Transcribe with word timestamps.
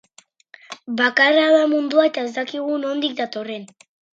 Bakarra 1.01 1.43
da 1.57 1.61
mundua, 1.75 2.07
eta 2.11 2.25
ez 2.31 2.35
dakigu 2.41 2.81
nondik 2.87 3.17
datorren. 3.21 3.71